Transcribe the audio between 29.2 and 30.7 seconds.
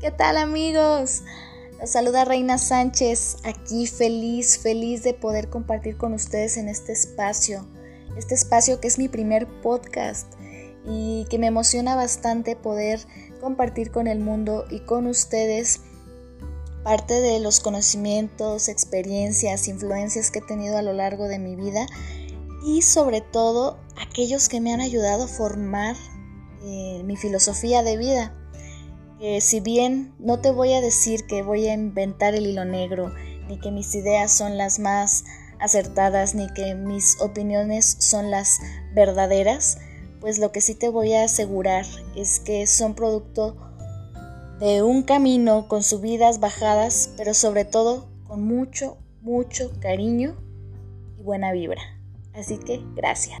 Si bien no te